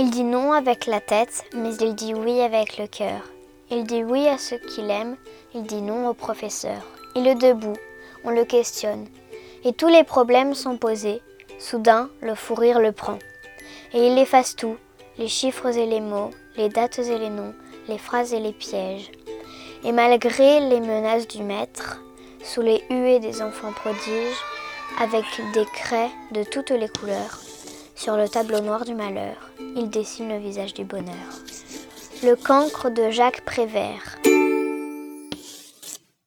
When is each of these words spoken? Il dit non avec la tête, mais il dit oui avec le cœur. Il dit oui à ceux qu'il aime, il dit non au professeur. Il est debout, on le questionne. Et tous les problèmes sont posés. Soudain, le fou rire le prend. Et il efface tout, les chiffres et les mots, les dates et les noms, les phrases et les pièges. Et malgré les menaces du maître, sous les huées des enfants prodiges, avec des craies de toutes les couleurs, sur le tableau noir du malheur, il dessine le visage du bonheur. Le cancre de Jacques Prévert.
Il 0.00 0.10
dit 0.10 0.22
non 0.22 0.52
avec 0.52 0.86
la 0.86 1.00
tête, 1.00 1.42
mais 1.52 1.74
il 1.74 1.96
dit 1.96 2.14
oui 2.14 2.40
avec 2.40 2.78
le 2.78 2.86
cœur. 2.86 3.20
Il 3.68 3.82
dit 3.82 4.04
oui 4.04 4.28
à 4.28 4.38
ceux 4.38 4.58
qu'il 4.58 4.88
aime, 4.92 5.16
il 5.56 5.64
dit 5.64 5.82
non 5.82 6.06
au 6.06 6.14
professeur. 6.14 6.86
Il 7.16 7.26
est 7.26 7.34
debout, 7.34 7.74
on 8.22 8.30
le 8.30 8.44
questionne. 8.44 9.08
Et 9.64 9.72
tous 9.72 9.88
les 9.88 10.04
problèmes 10.04 10.54
sont 10.54 10.76
posés. 10.76 11.20
Soudain, 11.58 12.10
le 12.20 12.36
fou 12.36 12.54
rire 12.54 12.78
le 12.78 12.92
prend. 12.92 13.18
Et 13.92 14.06
il 14.06 14.16
efface 14.18 14.54
tout, 14.54 14.76
les 15.18 15.26
chiffres 15.26 15.76
et 15.76 15.86
les 15.86 16.00
mots, 16.00 16.30
les 16.56 16.68
dates 16.68 17.00
et 17.00 17.18
les 17.18 17.30
noms, 17.30 17.54
les 17.88 17.98
phrases 17.98 18.32
et 18.32 18.38
les 18.38 18.52
pièges. 18.52 19.10
Et 19.82 19.90
malgré 19.90 20.60
les 20.60 20.78
menaces 20.78 21.26
du 21.26 21.42
maître, 21.42 22.00
sous 22.44 22.62
les 22.62 22.84
huées 22.88 23.18
des 23.18 23.42
enfants 23.42 23.72
prodiges, 23.72 24.44
avec 25.00 25.24
des 25.54 25.66
craies 25.74 26.12
de 26.30 26.44
toutes 26.44 26.70
les 26.70 26.88
couleurs, 26.88 27.40
sur 27.98 28.16
le 28.16 28.28
tableau 28.28 28.60
noir 28.60 28.84
du 28.84 28.94
malheur, 28.94 29.50
il 29.58 29.90
dessine 29.90 30.28
le 30.28 30.38
visage 30.38 30.72
du 30.72 30.84
bonheur. 30.84 31.42
Le 32.22 32.36
cancre 32.36 32.90
de 32.90 33.10
Jacques 33.10 33.44
Prévert. 33.44 34.18